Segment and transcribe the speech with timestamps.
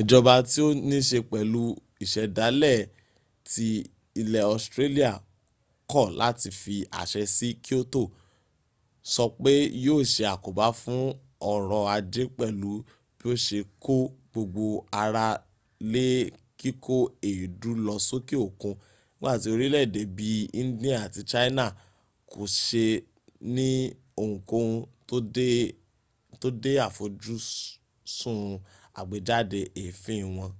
[0.00, 1.62] ìjọba tí ó nííse pẹ̀lú
[2.04, 2.80] ìsẹ̀dálẹ̀
[3.50, 3.66] ti
[4.20, 5.10] ilẹ̀ australia
[5.90, 8.02] kọ̀ láti fi àṣẹ si kyoto
[9.12, 9.52] sọ pé
[9.84, 11.00] yíò se àkóbá fún
[11.52, 12.70] ọrọ̀ ajé pẹ̀lú
[13.18, 13.94] bí ó se kó
[14.30, 14.64] gbogbo
[15.02, 15.26] ara
[15.92, 16.06] lé
[16.60, 16.96] kíkó
[17.28, 21.64] èédú lọ sókè òkun nígbàtí orílẹ̀èdè bí i india àti china
[22.32, 22.84] kò se
[23.54, 23.68] ní
[24.20, 24.76] ohunkóhun
[26.40, 28.40] tó de àfojúsùn
[29.00, 30.50] àgbéjáde èéfín wọn